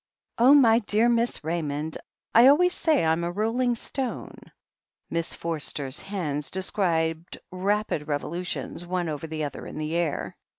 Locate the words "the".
9.27-9.43, 9.77-9.93